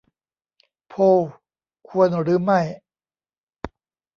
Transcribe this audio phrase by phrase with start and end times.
[0.87, 1.19] โพล
[1.87, 2.59] ควรหรือไม่